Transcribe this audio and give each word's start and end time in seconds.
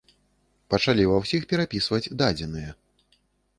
Пачалі 0.73 1.05
ва 1.11 1.19
ўсіх 1.23 1.45
перапісваць 1.53 2.01
дадзеныя. 2.25 2.71